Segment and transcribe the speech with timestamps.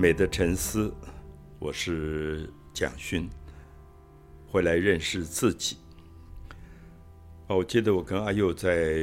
[0.00, 0.94] 美的沉思，
[1.58, 3.28] 我是蒋勋，
[4.46, 5.76] 回来认识自己。
[7.48, 8.94] 哦，我记得我跟阿佑在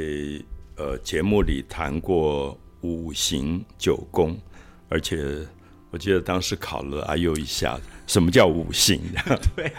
[0.77, 4.39] 呃节目里谈过五行九宫，
[4.87, 5.45] 而且
[5.91, 7.77] 我记得当时考了阿佑一下，
[8.07, 9.01] 什么叫五行？
[9.53, 9.73] 对，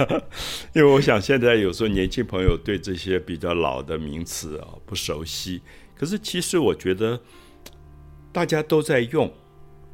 [0.72, 5.60] 因为我想现在有时候年轻朋友对这些比较老的名词啊不熟悉，
[5.94, 7.20] 可是其实我觉得
[8.32, 9.30] 大家都在用。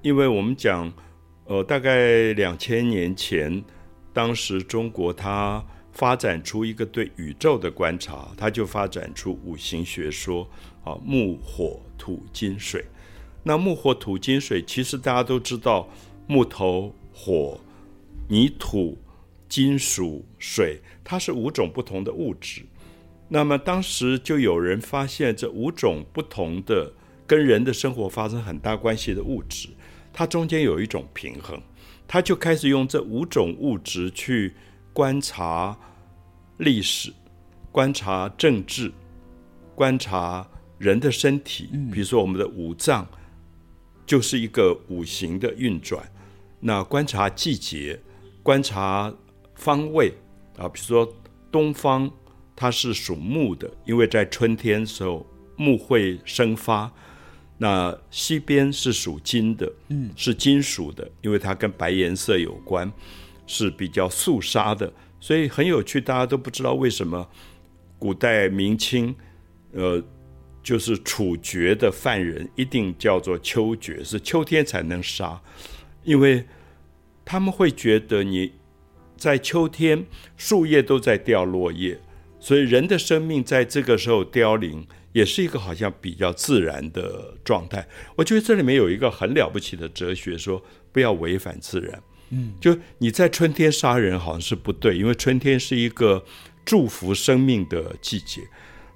[0.02, 0.90] 因为我们讲，
[1.44, 3.62] 呃，大概两千年前，
[4.12, 10.48] 当时中国它发展出一个对宇宙的观察，它就发展出五行学说
[10.84, 12.84] 啊，木、火、土、金、水。
[13.42, 15.88] 那木、火、土、金、水，其实大家都知道，
[16.26, 17.60] 木头、火、
[18.28, 18.96] 泥土、
[19.48, 22.62] 金属、水，它是五种不同的物质。
[23.28, 26.92] 那么当时就有人发现，这五种不同的
[27.26, 29.68] 跟人的生活发生很大关系的物质。
[30.12, 31.60] 它中间有一种平衡，
[32.06, 34.54] 他就开始用这五种物质去
[34.92, 35.76] 观察
[36.58, 37.12] 历史、
[37.70, 38.92] 观察政治、
[39.74, 40.46] 观察
[40.78, 41.70] 人的身体。
[41.92, 43.06] 比如说，我们的五脏
[44.04, 46.02] 就是一个五行的运转。
[46.58, 47.98] 那观察季节，
[48.42, 49.14] 观察
[49.54, 50.12] 方位
[50.58, 51.10] 啊，比如说
[51.50, 52.10] 东方
[52.54, 55.24] 它是属木的，因为在春天的时候
[55.56, 56.92] 木会生发。
[57.62, 62.90] 那西边是属金的，嗯，是金属的，因为它跟白颜色有关，
[63.46, 66.00] 是比较肃杀的，所以很有趣。
[66.00, 67.28] 大家都不知道为什么
[67.98, 69.14] 古代明清，
[69.72, 70.02] 呃，
[70.62, 75.38] 就是处决的犯人一定叫做秋决，是秋天才能杀，
[76.02, 76.42] 因为
[77.26, 78.52] 他们会觉得你
[79.18, 80.06] 在秋天
[80.38, 82.00] 树叶都在掉落叶，
[82.40, 84.86] 所以人的生命在这个时候凋零。
[85.12, 87.84] 也是一个好像比较自然的状态。
[88.14, 90.62] 我觉得这里面有一个很了不起的哲学，说
[90.92, 92.00] 不要违反自然。
[92.28, 96.24] 嗯，就你在春天杀人好像是不对，因为春天是一个
[96.64, 98.40] 祝福生命的季节。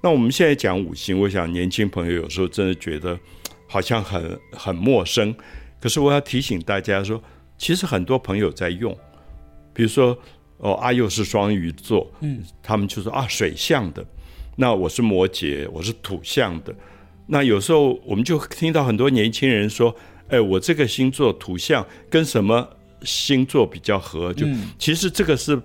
[0.01, 3.19] 那我们现在讲五行，我想年轻朋友有时候真的觉得
[3.67, 5.35] 好像很很陌生。
[5.81, 7.21] 可是我要提醒大家说，
[7.57, 8.97] 其实很多朋友在用，
[9.73, 10.17] 比如说
[10.57, 14.05] 哦，阿佑是双鱼座，嗯，他们就说啊，水象的。
[14.55, 16.73] 那我是摩羯，我是土象的。
[17.27, 19.93] 那有时候我们就听到很多年轻人说
[20.29, 22.69] ：“哎，我这个星座土象跟什么
[23.01, 24.47] 星座比较合？”就
[24.79, 25.61] 其实这个是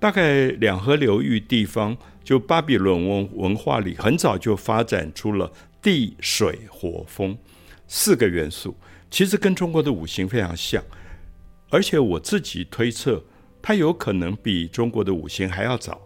[0.00, 7.38] 大概两河流域地方，就巴比伦文文化里很早就发展出了地、水、火、风
[7.86, 8.76] 四个元素，
[9.10, 10.82] 其实跟中国的五行非常像。
[11.70, 13.22] 而且我自己推测，
[13.62, 16.00] 它有可能比中国的五行还要早。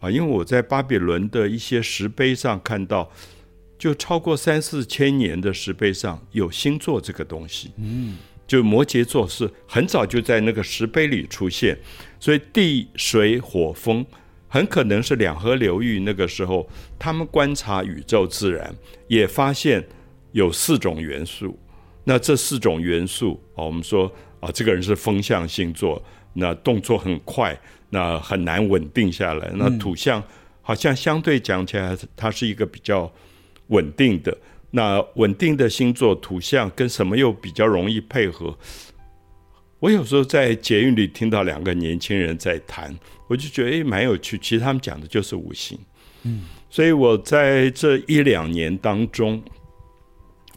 [0.00, 3.10] 啊，因为我在巴比伦的一些石碑上看到，
[3.78, 7.72] 就超过三四千年的石碑上有星座这个东西。
[7.78, 11.78] 嗯，就摩羯座是很早就在那个石碑里出现，
[12.20, 14.04] 所以地水火风
[14.46, 16.68] 很可能是两河流域那个时候，
[16.98, 18.74] 他们观察宇宙自然
[19.08, 19.82] 也发现
[20.32, 21.58] 有四种元素。
[22.04, 27.58] 那这四种元素啊，我们说啊，这个人是风象星座，那动作很快。
[27.90, 29.52] 那很难稳定下来。
[29.54, 30.20] 那土象
[30.62, 33.08] 好像相对讲起来，它是一个比较
[33.68, 34.36] 稳定的。
[34.72, 38.58] 那稳定的星座土象跟什么又比较容易配合？
[39.78, 42.92] 我有时候在捷运里听到两个年轻人在谈，
[43.28, 44.36] 我就觉得诶蛮有趣。
[44.38, 45.78] 其实他们讲的就是五行。
[46.24, 49.40] 嗯，所以我在这一两年当中，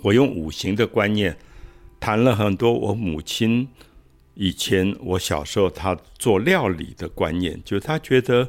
[0.01, 1.37] 我用五行的观念
[1.99, 3.67] 谈了很多我母亲。
[4.39, 8.47] 以前我小时候，他做料理的观念，就是他觉得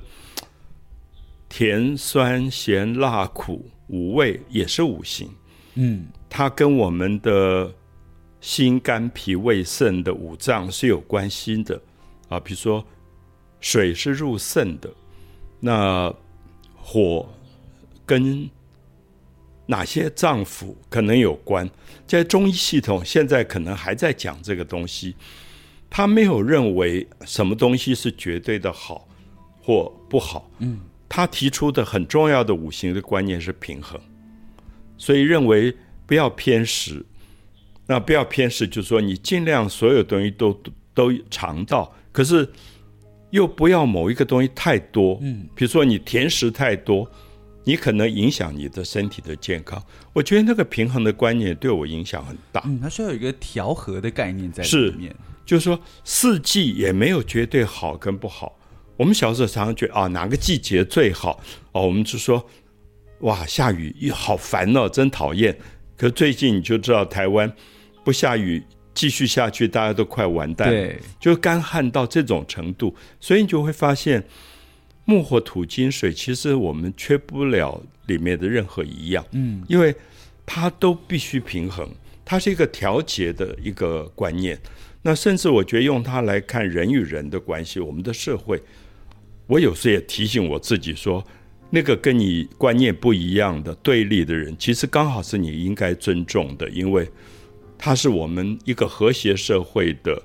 [1.48, 5.30] 甜、酸、咸、辣、苦五味也是五行。
[5.76, 7.72] 嗯，它跟我们的
[8.38, 11.80] 心、肝、脾、胃、肾的五脏是有关系的
[12.28, 12.38] 啊。
[12.38, 12.84] 比如说，
[13.58, 14.92] 水是入肾的，
[15.58, 16.14] 那
[16.76, 17.26] 火
[18.04, 18.46] 跟
[19.64, 21.66] 哪些脏腑可能有关？
[22.06, 25.16] 在中医系统，现在可能还在讲这个东西。
[25.90, 29.08] 他没有认为什么东西是绝对的好
[29.60, 30.50] 或不好。
[30.58, 34.00] 嗯，他提出的很重要的五行的观念是平衡，
[34.96, 35.74] 所以认为
[36.06, 37.04] 不要偏食。
[37.86, 40.52] 那不要偏食，就是说你尽量所有东西都
[40.92, 42.46] 都尝到，可是
[43.30, 45.18] 又不要某一个东西太多。
[45.22, 47.10] 嗯，比如说你甜食太多，
[47.64, 49.82] 你可能影响你的身体的健康。
[50.12, 52.62] 我觉得那个平衡的观念对我影响很大。
[52.66, 55.16] 嗯，它需要有一个调和的概念在里面。
[55.48, 58.58] 就是说，四季也没有绝对好跟不好。
[58.98, 61.42] 我们小时候常常觉得啊，哪个季节最好
[61.72, 61.86] 哦？
[61.86, 62.46] 我们就说，
[63.20, 65.58] 哇，下雨好烦哦，真讨厌。
[65.96, 67.50] 可最近你就知道，台湾
[68.04, 68.62] 不下雨
[68.92, 74.22] 继续下去，大家都快完蛋，对，就干旱到这种程度，所以你就会发现
[75.06, 79.96] 木火土金水，其实我们缺不了里面的任何一样，嗯，因为
[80.44, 81.88] 它都必须平衡，
[82.22, 84.60] 它是一个调节的一个观念。
[85.02, 88.60] 那甚至我觉得用它来看人与人的关系，我们的社会，
[89.46, 91.24] 我有时也提醒我自己说，
[91.70, 97.08] 那个跟你观念不一样的对立的人，其实刚好是你应该尊重的，因为
[97.78, 100.20] 他是我们一个和谐社会的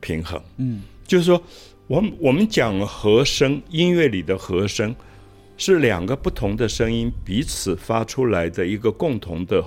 [0.00, 0.40] 平衡。
[0.58, 1.42] 嗯，就是说，
[1.86, 4.94] 我们我们讲和声，音乐里的和声
[5.60, 9.62] 是两个不同的声音彼此发出来的一个共同的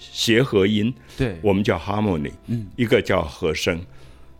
[0.00, 0.92] 协和音。
[1.16, 3.80] 对，我们叫 harmony，嗯，一个叫和声。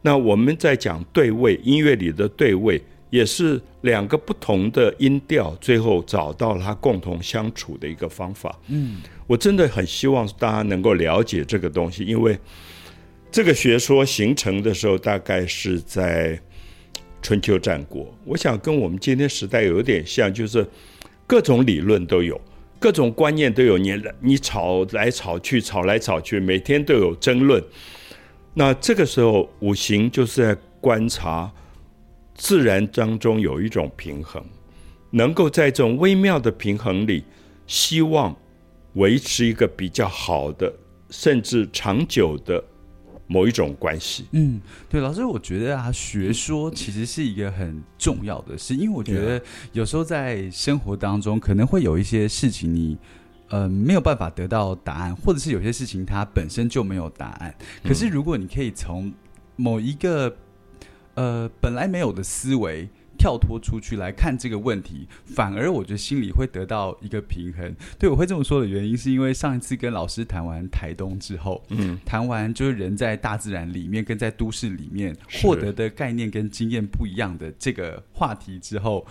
[0.03, 8.59] 那我们在讲对位，音乐里的对位也是两个不同的音调，最后找到它共同相处的一个方法。
[8.67, 12.37] 嗯，我真的很希望大家能够了解这个东西，因为
[13.31, 16.41] 这个学说形成的时候，大概是在
[17.23, 18.15] 春秋战国。
[18.25, 20.67] 我想跟我们今天时代有点像，就是
[21.27, 22.41] 各种理论都有。
[22.81, 27.61] 各种观念都有，你你吵来吵去，吵来吵去，每天都有争论。
[28.55, 31.53] 那这个时候，五行就是在观察
[32.35, 34.41] 自然当中有一种平衡，
[35.11, 37.25] 能够在这种微妙的平衡里，
[37.67, 38.37] 希望
[38.93, 40.73] 维持一个比较好的，
[41.11, 42.63] 甚至长久的
[43.29, 44.27] 某一种关系。
[44.33, 49.41] 嗯，对，老师，我觉得啊，学说其实是一个很重要的事，因为我觉得
[49.73, 52.99] 有时候在生活当中可能会有一些事情你。
[53.51, 57.55] 呃，没有办法得到答案，或者是有些事情它本身就没有答案。
[57.83, 59.11] 可是如果你可以从
[59.57, 60.37] 某一个
[61.15, 62.87] 呃本来没有的思维
[63.19, 67.75] 跳脱出去来看这个问题，反而我觉得心里会得到一个平衡。
[67.99, 79.05] 对我会这么说的原因，是因为上一次跟老师谈完台东之后，嗯，谈完就是人在大自然里面跟在都市里面获得的概念跟经验不一样的这个话题之后，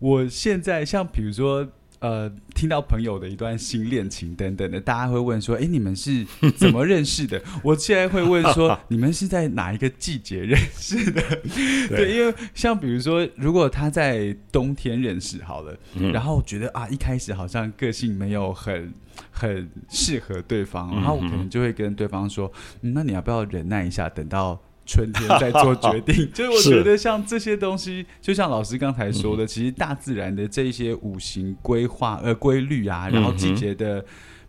[0.00, 1.66] 我现在像比如说。
[2.02, 6.26] 呃，听到朋友的一段新恋情等等的，大家会问说：“哎，你们是
[6.56, 11.22] 怎么认识的？” 我现在会问说：“你们是在哪一个季节认识的？
[11.88, 15.78] ”对，因为像比如说，如果他在冬天认识好了，
[16.12, 18.92] 然后觉得啊，一开始好像个性没有很
[19.30, 22.50] 很适合对方，然后我可能就会跟对方说
[22.82, 34.04] ：“那你要不要忍耐一下，等到？”春天在做决 定，就是我觉得像这些东西，就像老师刚才说的，其实大自然的这些五行规划呃规律啊，然后季节的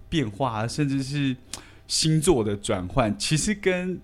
[0.09, 1.35] 变化，甚至是
[1.87, 3.99] 星座的转换，其实跟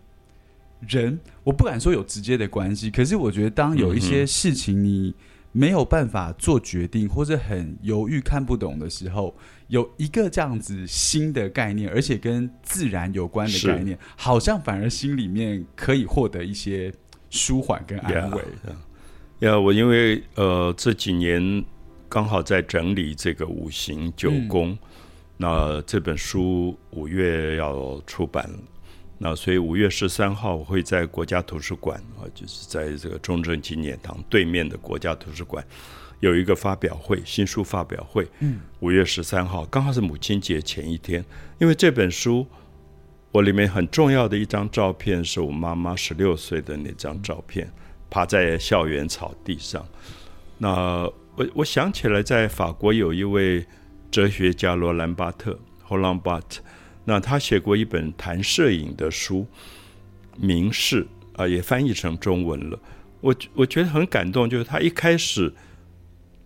[0.87, 5.13] 人我不敢说有直接的关系，可是我觉得当有一些事情你。
[5.51, 9.35] 没有办法做决定，或者很犹豫、看不懂的时候，
[9.69, 16.91] 有一个这样子新的概念，而且跟自然有关的概念，好像反而心里面可以获得一些
[17.29, 18.43] 舒缓跟安慰。
[19.39, 21.63] 呀，我因为呃这几年
[22.09, 24.77] 刚好在整理这个五行九宫，
[25.37, 28.59] 那这本书五月要出版了。
[29.19, 35.63] 那所以五月十三号我会在国家图书馆啊，就是在这个中正纪念堂对面的国家图书馆
[36.19, 38.27] 有一个发表会，新书发表会。
[38.39, 41.23] 嗯，五月十三号刚好是母亲节前一天，
[41.59, 42.45] 因为这本书
[43.31, 47.71] 我里面很重要的一张照片是我妈妈十六岁的那张照片，
[48.09, 49.85] 趴在校园草地上。
[50.57, 51.03] 那
[51.35, 53.65] 我我想起来，在法国有一位
[54.11, 55.57] 哲学家罗兰巴特
[55.87, 56.57] （Roland Barthes）。
[57.05, 59.41] 那他写过一本谈摄影的书，
[60.35, 61.03] 《名士》
[61.41, 62.77] 啊，也翻译成中文了。
[63.21, 65.51] 我我觉得很感动，就是他一开始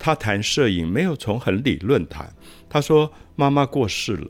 [0.04, 2.30] 他谈摄影没有从很理论谈。
[2.68, 4.28] 他说妈妈过世了，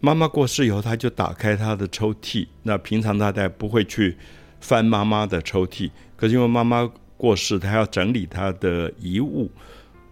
[0.00, 2.48] 妈妈过世以后，他就打开他的抽屉。
[2.64, 4.16] 那平常他在不会去
[4.60, 9.48] 翻妈妈的抽屉，可是因为妈妈过世，他要整理他的遗物。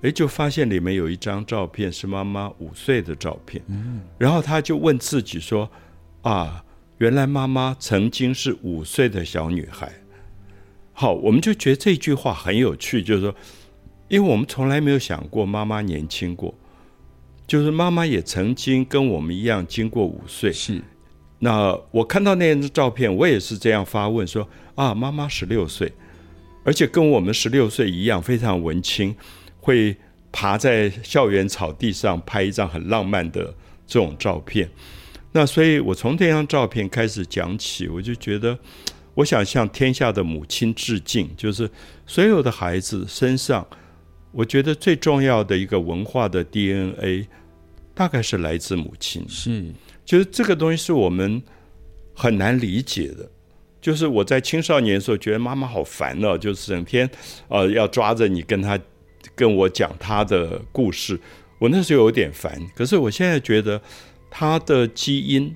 [0.02, 3.60] 哎，就发现里面有一张照片是妈妈五岁的照片，
[4.18, 5.68] 然后他就问自己说
[6.22, 6.64] ：“啊，
[6.98, 9.92] 原来妈妈曾经是五岁的小女孩。”
[10.94, 13.34] 好，我们就觉得这句话很有趣，就是说，
[14.10, 16.54] 因为我们从来没有想过妈妈年轻过，
[17.46, 20.52] 就是妈妈也曾经跟我们一样经过五岁。
[20.52, 20.82] 是，
[21.38, 25.90] 那我看到那张照片，我也是这样发问说：“啊，妈妈十六岁，
[26.64, 29.16] 而且跟我们十六岁一样，非常文青。”
[29.62, 29.94] 会
[30.32, 33.54] 爬在校园草地上拍一张很浪漫的
[33.86, 34.66] 这种照片，
[35.32, 38.58] 那所以我从这张照片开始讲起，我就觉得，
[39.12, 41.70] 我想向天下的母亲致敬，就是
[42.06, 43.66] 所有的孩子身上，
[44.32, 47.26] 我觉得最重要的一个文化的 DNA，
[47.94, 49.72] 大概是来自母亲，是，
[50.04, 51.42] 就是这个东西是我们
[52.14, 53.28] 很难理解的。
[53.80, 57.08] 就是我在青少年的时候，觉得妈妈好烦哦，就是整天
[57.48, 58.78] 呃要抓着你跟她
[59.34, 61.18] 跟我讲她的故事，
[61.58, 62.60] 我那时候有点烦。
[62.76, 63.80] 可是我现在觉得
[64.30, 65.54] 她的基因、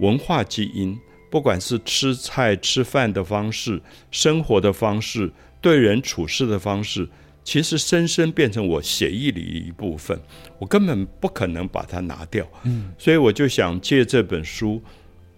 [0.00, 0.98] 文化基因，
[1.30, 7.08] 不管是吃菜吃饭的方式、生活的方式、对人处事的方式，
[7.44, 10.18] 其实深深变成我血液里一部分，
[10.58, 12.46] 我根本不可能把它拿掉。
[12.64, 14.82] 嗯，所以我就想借这本书。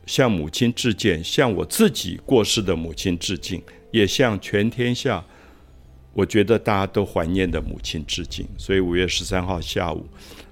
[0.06, 5.24] 向母亲致敬，向我自己过世的母亲致敬，也向全天下
[6.12, 8.46] 我觉得大家都怀念的母亲致敬。
[8.58, 10.06] 所以五月十三号下午，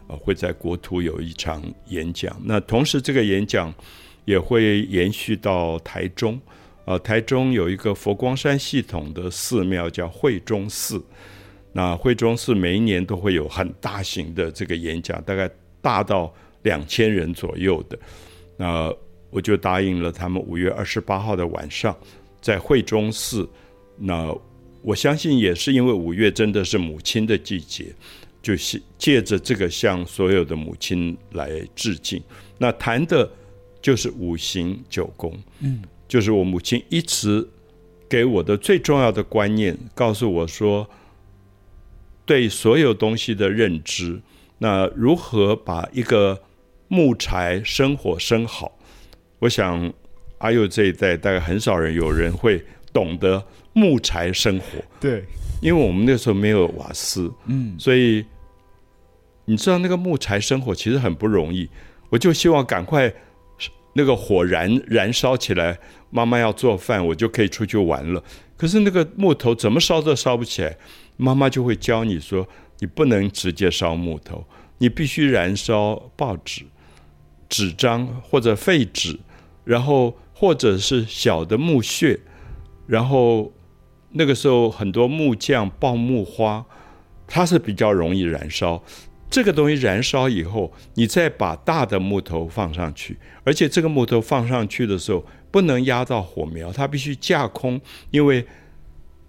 [0.08, 2.34] 呃，会在国图有一场演讲。
[2.46, 3.70] 那同时，这个演讲
[4.24, 6.40] 也会延续到台中。
[6.86, 11.04] 呃，台中有一个佛光山系统的寺庙叫慧中寺。
[11.72, 15.50] 那惠中寺每一年都会有很大型的这个演讲，大概
[15.80, 17.98] 大到两千人左右的。
[18.56, 18.94] 那
[19.30, 21.96] 我就答应了他们，五月二十八号的晚上，
[22.40, 23.48] 在惠中寺。
[23.96, 24.34] 那
[24.82, 27.86] 我相信也是因为五月真的是母亲的季节，
[28.42, 32.22] 就是借着这个向所有的母亲来致敬。
[32.58, 33.30] 那谈的
[33.80, 37.48] 就是五行九宫，嗯，就是我母亲一直
[38.08, 40.86] 给我的最重要的观念，告诉我说，
[42.24, 44.20] 对所有东西的认知，
[44.58, 46.40] 那如何把一个
[46.88, 48.78] 木材生火生好。
[49.38, 49.92] 我想，
[50.38, 54.64] 阿佑这一代大概很少人有人会懂得木材生火。
[55.00, 55.24] 对，
[55.60, 58.24] 因为我们那时候没有瓦斯，嗯，所以
[59.44, 61.68] 你知道那个木材生火其实很不容易。
[62.08, 63.12] 我就希望赶快
[63.94, 65.78] 那个火燃燃烧起来，
[66.10, 68.22] 妈妈要做饭，我就可以出去玩了。
[68.56, 70.76] 可是那个木头怎么烧都烧不起来，
[71.22, 72.46] 妈妈就会教你说，
[72.80, 74.44] 你不能直接烧木头，
[74.78, 76.64] 你必须燃烧报纸、
[77.48, 79.18] 纸张或者废纸。
[79.64, 82.18] 然后或者是小的木屑，
[82.88, 83.52] 然后
[84.10, 86.66] 那个时候很多木匠爆木花，
[87.28, 88.82] 它是比较容易燃烧。
[89.30, 98.44] 这个东西燃烧以后，你再把大的木头放上去，而且这个木头放上去的时候不能压到火苗，它必须架空，因为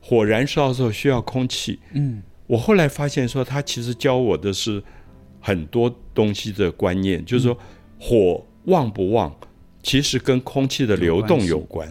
[0.04, 1.80] 火燃烧的时候需要空气。
[1.94, 4.84] 嗯，我后来发现说，他其实教我的是
[5.40, 7.58] 很多东西的观念，就是说
[7.98, 9.34] 火旺不旺。
[9.82, 11.86] 其实跟空气的流动有关，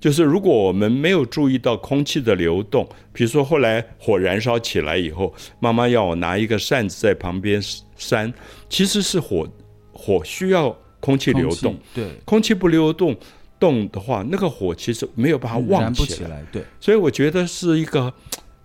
[0.00, 7.62] 就是如果我们没有注意到空气的流动，比如说后来火燃烧起来以后，妈妈要我拿一个扇子在旁边
[7.96, 8.32] 扇，
[8.70, 9.46] 其实是火
[9.92, 13.14] 火需要空气流动，对，空气不流动
[13.58, 18.12] 动的话，那个火其实没有办法旺起来，对，所以我觉得是一个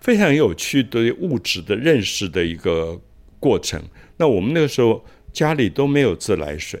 [0.00, 3.00] 非常有趣的物质的认识的一个
[3.40, 3.82] 过程。
[4.16, 6.80] 那我们那个时候家里都没有自来水。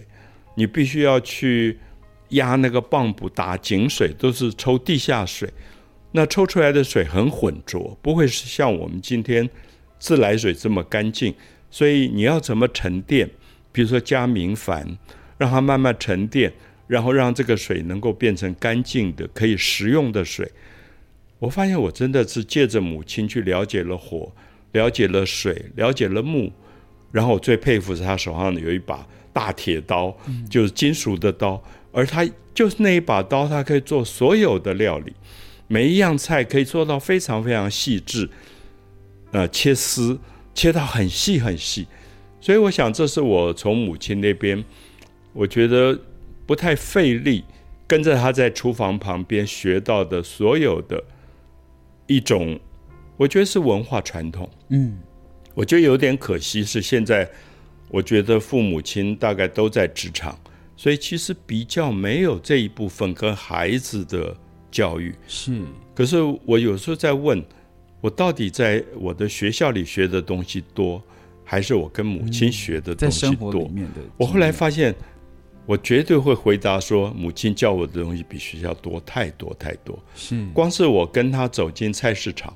[0.56, 1.76] 你必须要去
[2.28, 5.52] 压那个泵补打井水，都是抽地下水，
[6.12, 9.50] 那抽出来的水很浑浊，不会是像我们今天
[9.98, 11.34] 自来水这么干净。
[11.72, 13.28] 所以你要怎么沉淀？
[13.72, 14.96] 比如说加明矾，
[15.36, 16.52] 让它慢慢沉淀，
[16.86, 20.50] 然后让这个水能够变成干净的、可以食用的水。
[21.38, 24.32] 我发现我真的是借着母亲去了解了火，
[24.72, 26.52] 了解了水，了解了木，
[27.12, 29.06] 然后我最佩服是他手上有一把。
[29.34, 30.16] 大铁刀
[30.48, 31.60] 就是金属的刀，
[31.90, 32.24] 而他
[32.54, 35.12] 就是那一把刀，他可以做所有的料理，
[35.66, 38.30] 每一样菜可以做到非常非常细致，
[39.32, 40.16] 呃，切丝
[40.54, 41.84] 切到很细很细，
[42.40, 44.64] 所以我想这是我从母亲那边，
[45.32, 45.98] 我觉得
[46.46, 47.44] 不太费力，
[47.86, 51.02] 跟着他在厨房旁边学到的所有的
[52.06, 52.58] 一种，
[53.16, 54.48] 我觉得是文化传统。
[54.68, 54.98] 嗯，
[55.54, 57.28] 我觉得有点可惜是现在。
[57.90, 60.36] 我觉得父母亲大概都在职场，
[60.74, 64.36] 所以其实比较没有这一部分跟孩子的
[64.68, 65.14] 教育。
[65.28, 65.62] 是，
[65.94, 67.44] 可是我有时候在问，
[68.00, 71.00] 我到底在我的学校里学的东西多，
[71.44, 73.70] 还是我跟母亲学的东西多？
[74.16, 74.92] 我后来发现，
[75.66, 79.98] 我绝对会回答说，母亲教我的东西比学校多太多太多。
[80.14, 82.54] 是，光是我跟他走进菜市场，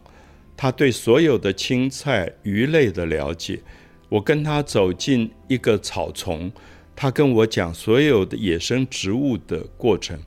[0.56, 3.60] 他对所有的青菜、鱼类的了解。
[4.08, 6.50] 我跟他走进一个草丛，
[6.96, 10.18] 他跟我讲所有的野生植物的过程。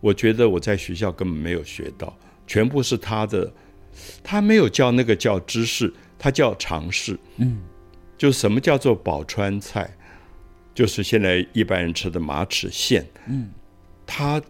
[0.00, 2.16] 我觉得我在学校根本没有学到，
[2.46, 3.52] 全部是他的。
[4.22, 7.18] 他没有叫那个叫知识，他叫尝试。
[7.36, 7.58] 嗯，
[8.16, 9.94] 就什么叫做宝川菜，
[10.74, 13.04] 就是现在一般人吃的马齿苋。
[13.28, 13.50] 嗯，
[14.06, 14.40] 他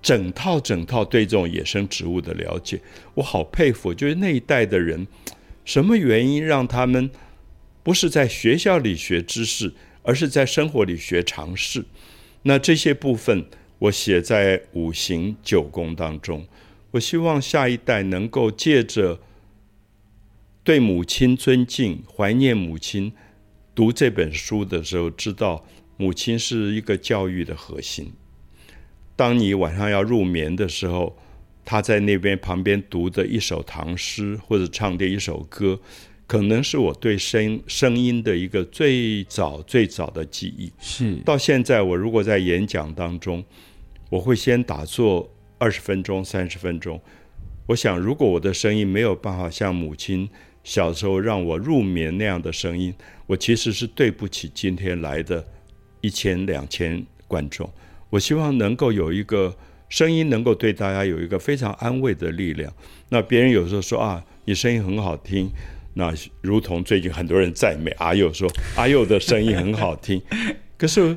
[0.00, 2.80] 整套整套对这种野生植物的了解，
[3.14, 3.92] 我好佩服。
[3.92, 5.06] 就是那一代的人，
[5.64, 7.10] 什么原因让他们？
[7.82, 11.84] 不是在学校里学知识，而是在生活里学常识。
[12.42, 13.46] 那这些部分
[13.78, 16.44] 我写在五行九宫当中。
[16.90, 19.20] 我希望下一代能够借着
[20.64, 23.12] 对母亲尊敬、怀念母亲，
[23.76, 25.62] 读这本书的时候，知道
[25.98, 28.10] 母亲是一个教育的核心。
[29.14, 31.16] 当你晚上要入眠的时候，
[31.62, 35.78] 他在那边旁边读的一首唐诗，或者唱的一首歌，
[36.26, 40.72] 可能是我对声声音的一个最早最早的记忆。
[40.78, 43.44] 是到现在，我如果在演讲当中，
[44.08, 46.98] 我会先打坐二十分钟、三十分钟。
[47.66, 50.30] 我想，如果我的声音没有办法像母亲
[50.66, 52.92] 小时候让我入眠那样的声音，
[53.28, 55.46] 我其实是对不起今天来的
[56.00, 57.70] 一千两千观众。
[58.10, 59.56] 我希望能够有一个
[59.88, 62.72] 声音，能够对大家有一个非常安慰的力量。
[63.10, 65.48] 那别人有时候说啊，你声音很好听，
[65.94, 70.20] 那如同最近很多人赞美阿佑说阿佑的声音很好听。
[70.76, 71.16] 可是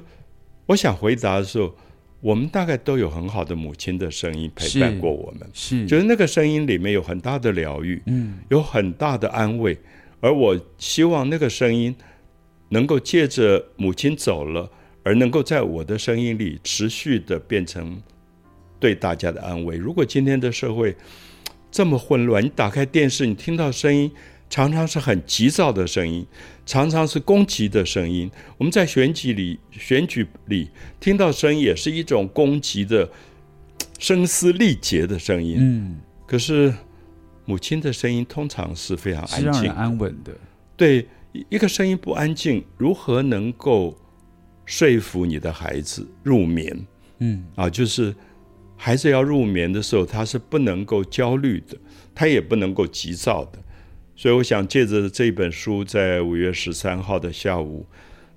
[0.67, 1.75] 我想回答的时候，
[2.21, 9.77] 我们大概都有很好的母亲的声音陪伴过我们，是，就是那个声音里面有很大的疗愈，嗯，有很大的安慰。
[10.19, 11.95] 而我希望那个声音
[12.69, 14.69] 能够借着母亲走了。
[15.01, 17.99] 而能够在我的声音里持续的变成
[18.79, 19.77] 对大家的安慰。
[19.77, 20.95] 如果今天的社会
[21.71, 24.11] 这么混乱，你打开电视，你听到声音
[24.49, 26.25] 常常是很急躁的声音，
[26.65, 28.29] 常常是攻击的声音。
[28.57, 33.09] 我们在选举里选举里听到声音，也是一种攻击的、
[33.99, 35.57] 声嘶力竭的声音。
[35.59, 36.73] 嗯，可是
[37.45, 40.33] 母亲的声音通常是非常安静、安稳的。
[40.75, 41.07] 对，
[41.49, 43.97] 一个声音不安静，如何能够？
[44.71, 46.85] 说服你的孩子入眠，
[47.17, 48.13] 嗯啊，就是
[48.77, 51.75] 孩子要入眠的时候，他是不能够焦虑的，
[52.13, 53.57] 他也不能够急躁的。
[54.19, 57.85] 所以，我想借着这本书，在五月十三号的下午，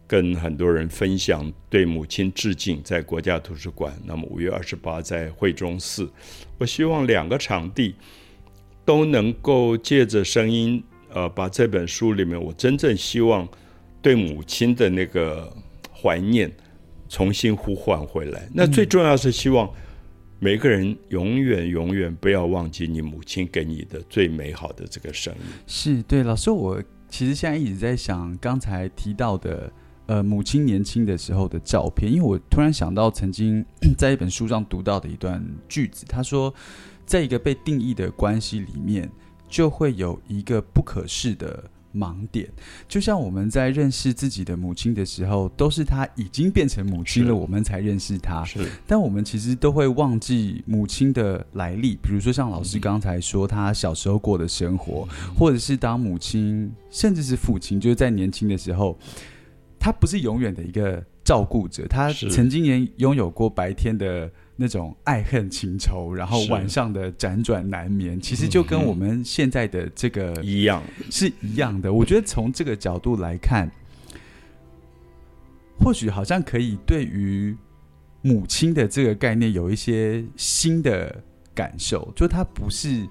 [0.07, 3.93] 跟很多人分享对母亲致敬，在国家图书馆。
[4.05, 6.09] 那么，五月二十八在惠中寺，
[6.59, 7.97] 我希望两个场地
[8.85, 10.81] 都能够借着声音，
[11.13, 13.49] 呃，把这本书里面我真正希望
[14.01, 15.53] 对母亲的那个。
[16.05, 16.51] 怀念，
[17.09, 18.49] 重新呼唤回来。
[18.53, 19.73] 那最重要是希望
[20.45, 25.41] 每个人永远永远不要忘记你母亲给你的最美好的这个声音。
[25.69, 29.73] 是对老师，我其实现在一直在想刚才提到的，
[30.07, 33.65] 呃，母亲年轻的时候的照片，因为我突然想到曾经
[33.97, 36.53] 在一本书上读到的一段句子，他说，
[37.07, 39.09] 在一个被定义的关系里面，
[39.49, 41.71] 就会有一个不可视的。
[41.95, 42.49] 盲点，
[42.89, 48.45] 就像我们在认识自己的母亲的时候，都是她已经变成母亲了，我们才认识她。
[48.45, 51.97] 是，但我们其实都会忘记母亲的来历。
[52.03, 58.99] 比如说，像老师刚才说，他小时候过的生活，或者是当母亲，甚至是父亲，就是在年轻的时候，
[59.79, 64.31] 他不是永远的一个照顾者，他曾经也拥有过白天的。
[64.55, 71.93] 那种爱恨情仇，然后晚上的辗转难眠，其实就跟我们现在的这个一样，是一样的。
[71.93, 73.71] 我觉得从这个角度来看，
[75.81, 77.57] 或许好像可以对于
[78.21, 81.23] 母亲的这个概念有一些新的
[81.55, 83.09] 感受，就它不是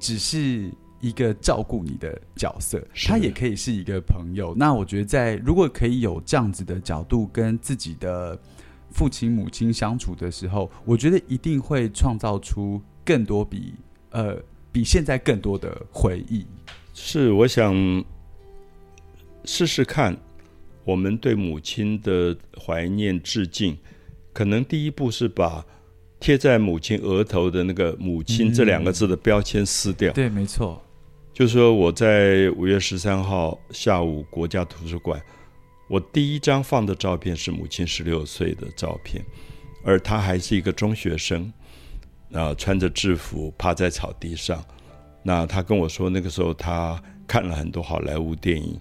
[0.00, 4.52] 只是一个照顾你的角色，它也可以是一个朋友。
[4.56, 8.36] 那我觉得，在如果可以有这样子的角度跟自己的。
[8.94, 13.74] 父亲母亲相处的时候，我觉得一定会创造出更多比
[14.10, 14.36] 呃
[14.70, 16.46] 比现在更多的回忆。
[16.94, 17.74] 是，我想
[19.44, 20.16] 试试看，
[20.84, 23.76] 我们对母亲的怀念致敬，
[24.32, 25.66] 可能第一步是把
[26.20, 30.12] 贴在母亲额头的那个“母亲”这两个字的标签撕掉。
[30.12, 30.80] 对，没错。
[31.32, 35.20] 就是说，我在五月十三号下午国家图书馆。
[35.88, 39.24] 我第一张放的照片是母亲十六岁的照片，
[39.84, 41.52] 而她还是一个中学生，
[42.32, 44.64] 啊，穿着制服趴在草地上。
[45.22, 48.80] 那她跟我说，那个时候她看了很多好莱坞电影，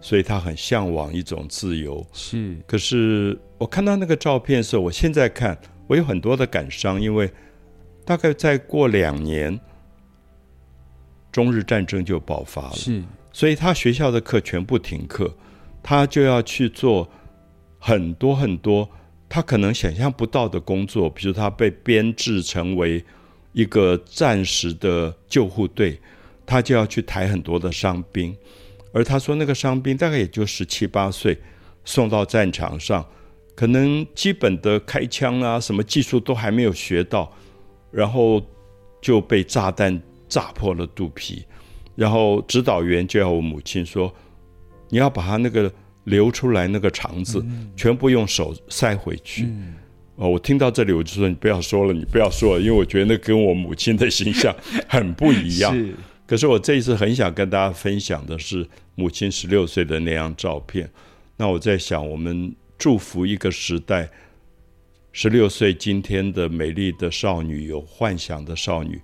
[0.00, 2.06] 所以她很向往一种自由。
[2.12, 7.28] 是，可是我看到那个照片的时候，我现在看，我有很多的感伤，因为
[8.04, 9.58] 大概再过两年，
[11.32, 12.76] 中日战争就爆发了。
[12.76, 15.34] 是，所以他学校的课全部停课。
[15.84, 17.06] 他就要去做
[17.78, 18.88] 很多很多
[19.28, 23.04] 他可能想象不到的工作，比如他被编制成为
[23.52, 26.00] 一个暂时的救护队，
[26.46, 28.34] 他就要去抬很多的伤兵，
[28.94, 31.36] 而他说那个伤兵大概也就十七八岁，
[31.84, 33.06] 送到战场上，
[33.54, 37.30] 可能基本的开枪啊什么技术都还没有学到，
[37.90, 38.42] 然后
[39.02, 41.44] 就被炸弹炸破了肚皮，
[41.94, 44.10] 然后指导员就要我母亲说。
[44.88, 45.72] 你要把它那个
[46.04, 47.44] 流出来那个肠子
[47.76, 49.48] 全部用手塞回去，
[50.16, 54.54] 哦，我听到这里我就说你不要说了，你不要说了，因为我觉得那跟我母亲的形象
[54.88, 55.72] 很不一样。
[55.76, 55.94] 是，
[56.26, 60.88] 可是我这一次很想跟大家分享的是母亲十六岁的那张照片。
[61.36, 64.08] 那我在想，我们祝福一个时代，
[65.10, 69.00] 十六岁今天的美丽的少女，有幻想的少女，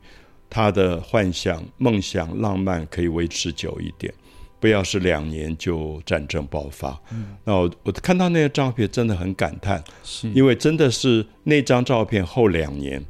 [0.48, 4.12] 她的幻想、梦想、浪漫可以维持久一点。
[4.60, 7.00] 不要是两年就战争爆发。
[7.10, 13.02] 嗯那我我看到那个照片真的很感叹，是因为真的是那张照片后两年，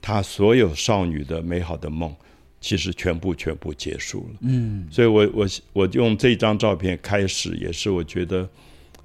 [0.00, 2.12] 她所有少女的美好的梦，
[2.60, 4.38] 其实全部全部结束了。
[4.40, 8.48] 嗯，所以我我我用这张照片开始，也是我觉得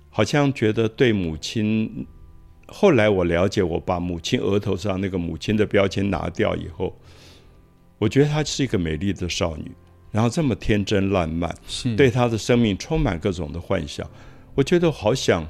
[0.09, 2.07] 好像觉得对母亲。
[2.73, 6.97] 后来我了解，我把母亲额头上那个母亲的标签拿掉以后，
[7.97, 9.69] 我觉得她是一个美丽的少女。
[10.11, 11.55] 然后这么天真烂漫，
[11.95, 14.05] 对他的生命充满各种的幻想，
[14.53, 15.47] 我觉得好想，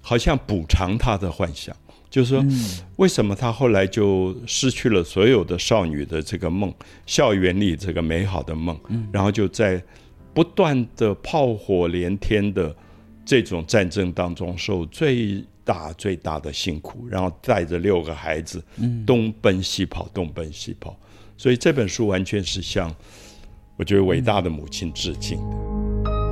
[0.00, 1.74] 好像补偿他的幻想，
[2.10, 2.44] 就是说，
[2.96, 6.74] 为什么他后来就失去了所有的少女的这个梦，
[7.06, 8.78] 校园里这个美好的梦，
[9.12, 9.80] 然后就在
[10.34, 12.74] 不断的炮火连天的
[13.24, 18.62] 这种战争当中受最大最大的辛苦，然后带着六个孩子，
[19.06, 20.98] 东奔西跑，东奔西跑。
[21.36, 22.94] 所以这本书完全是向
[23.76, 26.25] 我觉得伟大的母亲致敬的。